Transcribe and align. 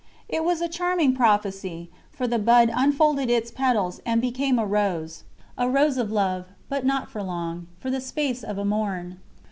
It 0.27 0.43
was 0.43 0.61
a 0.61 0.67
charming 0.67 1.13
prophecy, 1.15 1.91
for 2.09 2.25
the 2.25 2.39
bud 2.39 2.71
unfolded 2.75 3.29
its 3.29 3.51
petals 3.51 4.01
and 4.03 4.19
became 4.19 4.57
a 4.57 4.65
rose 4.65 5.25
a 5.59 5.69
rose 5.69 5.97
of 5.99 6.11
love 6.11 6.47
but 6.69 6.83
not 6.83 7.11
for 7.11 7.21
long, 7.21 7.67
"for 7.77 7.91
the 7.91 8.01
space 8.01 8.41
of 8.41 8.57
a 8.57 8.65
morn!" 8.65 9.19